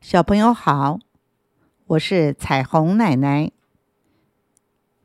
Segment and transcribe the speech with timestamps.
[0.00, 0.98] 小朋友好，
[1.88, 3.52] 我是彩虹奶奶。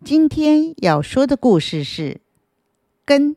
[0.05, 2.21] 今天要说的故事是
[3.03, 3.35] 根。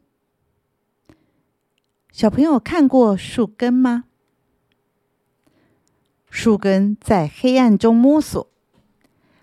[2.13, 4.05] 小朋友看过树根吗？
[6.31, 8.49] 树根在黑暗中摸索，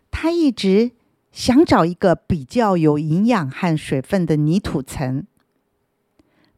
[0.09, 0.93] 它一直
[1.33, 5.27] 想找一个比较有营养和水分的泥土层。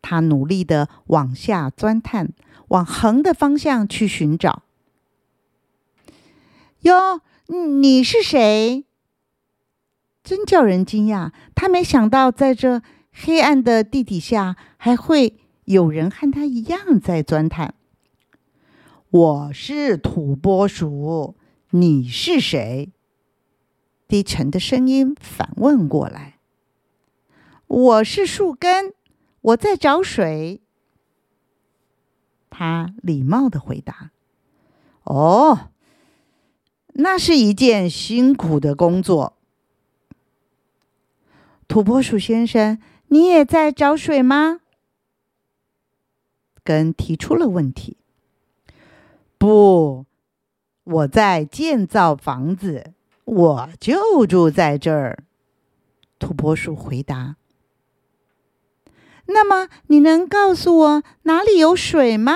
[0.04, 2.32] 它努力的往下钻探，
[2.68, 4.62] 往横的方向去寻找。
[6.88, 8.86] 哟，你是谁？
[10.24, 11.34] 真叫人惊讶！
[11.54, 17.76] 他没想到，在这黑暗的地底下，还会有人和他一样在钻探。
[19.10, 21.36] 我是土拨鼠，
[21.72, 22.94] 你是谁？
[24.08, 26.40] 低沉的声音反问过来。
[27.68, 28.94] 我是树根，
[29.42, 30.62] 我在找水。
[32.50, 34.12] 他礼貌的回答。
[35.04, 35.72] 哦。
[37.00, 39.38] 那是一件辛苦的工作，
[41.68, 44.62] 土拨鼠先生，你也在找水吗？
[46.64, 47.98] 根提出了问题。
[49.38, 50.08] 不，
[50.84, 52.94] 我在建造房子，
[53.26, 55.24] 我就住在这儿。
[56.18, 57.36] 土拨鼠回答。
[59.28, 62.34] 那么，你能告诉我哪里有水吗？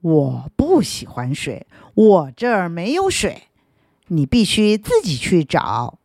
[0.00, 3.48] 我不喜欢水，我这儿没有水，
[4.08, 5.98] 你必须自己去找。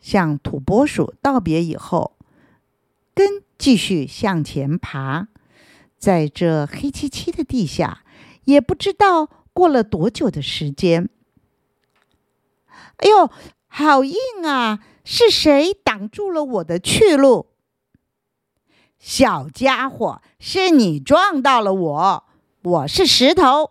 [0.00, 2.16] 向土拨鼠道别以后，
[3.14, 5.28] 根继续向前爬，
[5.98, 8.02] 在这黑漆漆的地下，
[8.44, 11.08] 也不知道过了多久的时间。
[12.96, 13.30] 哎呦，
[13.66, 14.80] 好硬啊！
[15.04, 17.46] 是谁挡住了我的去路？
[18.98, 22.24] 小家伙，是你撞到了我。
[22.62, 23.70] 我是石头，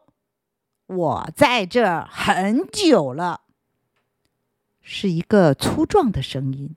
[0.88, 3.42] 我在这儿很久了。
[4.82, 6.76] 是一个粗壮的声音。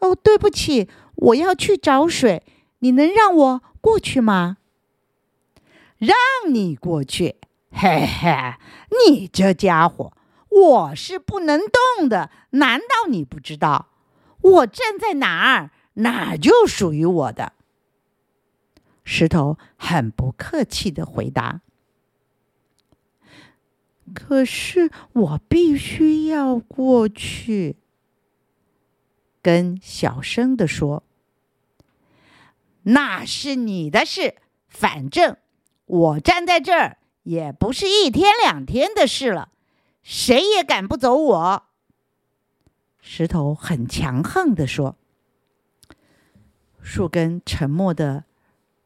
[0.00, 2.42] 哦，对不起，我要去找水，
[2.80, 4.58] 你能让我过去吗？
[5.96, 6.14] 让
[6.52, 7.36] 你过去？
[7.72, 8.54] 嘿嘿，
[9.06, 10.12] 你这家伙，
[10.50, 11.60] 我是不能
[11.98, 12.30] 动的。
[12.50, 13.88] 难道你不知道？
[14.42, 15.70] 我站在哪儿？
[15.96, 17.52] 哪就属于我的。
[19.04, 21.60] 石头很不客气的回答
[24.12, 27.76] ：“可是我必须要过去。”
[29.40, 31.04] 跟小声的说
[32.82, 34.34] ：“那是你的事，
[34.68, 35.36] 反正
[35.84, 39.50] 我站在这儿也不是一天两天的事了，
[40.02, 41.66] 谁也赶不走我。”
[43.00, 44.96] 石头很强横的说。
[46.86, 48.26] 树根沉默的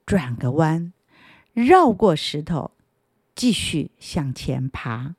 [0.06, 0.94] 转个弯，
[1.52, 2.70] 绕过石头，
[3.34, 5.16] 继续向前爬。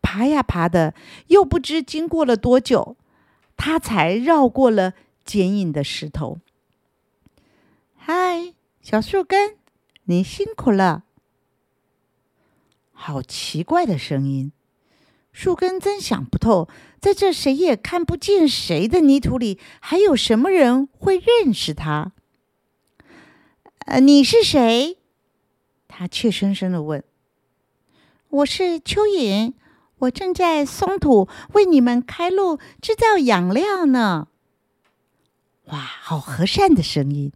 [0.00, 0.94] 爬呀爬的，
[1.26, 2.96] 又不知经过了多久，
[3.56, 6.38] 他才绕过了坚硬的石头。
[7.96, 9.56] 嗨，小树根，
[10.04, 11.02] 你辛苦了。
[12.92, 14.52] 好奇怪的声音。
[15.38, 16.68] 树根真想不透，
[17.00, 22.10] 在这谁也看不见谁的泥土里，还有什么人会认识他？
[23.86, 24.98] 呃，你是谁？
[25.86, 27.04] 他怯生生的问。
[28.30, 29.52] 我是蚯蚓，
[29.98, 34.26] 我正在松土为你们开路，制造养料呢。
[35.66, 37.32] 哇，好和善的声音！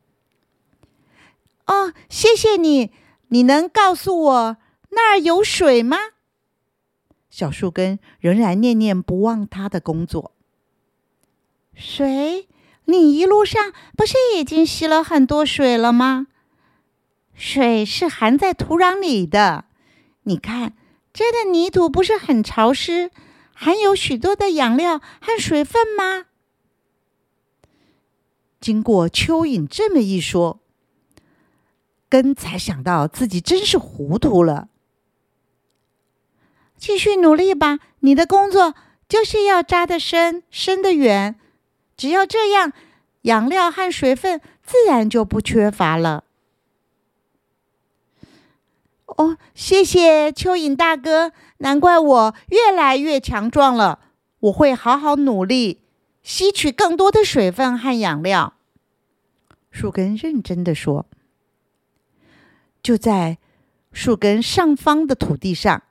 [1.66, 2.90] 哦，谢谢你。
[3.28, 4.56] 你能告诉我
[4.90, 5.98] 那儿有水吗？
[7.32, 10.32] 小树根仍然念念不忘他的工作。
[11.74, 12.46] 水，
[12.84, 16.26] 你一路上不是已经吸了很多水了吗？
[17.32, 19.64] 水是含在土壤里的。
[20.24, 20.74] 你看，
[21.14, 23.10] 这的泥土不是很潮湿，
[23.54, 26.26] 含有许多的养料和水分吗？
[28.60, 30.60] 经过蚯蚓这么一说，
[32.10, 34.68] 根才想到自己真是糊涂了。
[36.82, 38.74] 继续努力吧，你的工作
[39.08, 41.38] 就是要扎得深，伸得远。
[41.96, 42.72] 只要这样，
[43.20, 46.24] 养料和水分自然就不缺乏了。
[49.06, 54.00] 哦，谢谢蚯蚓大哥，难怪我越来越强壮了。
[54.40, 55.82] 我会好好努力，
[56.24, 58.54] 吸取更多的水分和养料。
[59.70, 61.06] 树根认真的说
[62.82, 63.38] ：“就在
[63.92, 65.84] 树根上方的土地上。”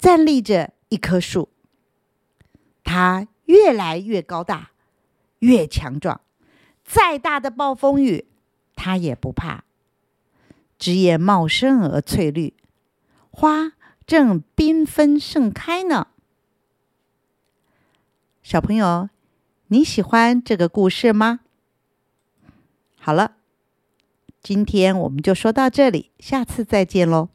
[0.00, 1.50] 站立着一棵树，
[2.82, 4.70] 它越来越高大，
[5.40, 6.22] 越强壮。
[6.82, 8.26] 再大的暴风雨，
[8.74, 9.64] 它也不怕。
[10.78, 12.54] 枝叶茂盛而翠绿，
[13.30, 13.72] 花
[14.06, 16.08] 正缤纷盛开呢。
[18.42, 19.10] 小朋友，
[19.66, 21.40] 你喜欢这个故事吗？
[22.98, 23.36] 好了，
[24.42, 27.28] 今天我们就说到这里，下次再见喽。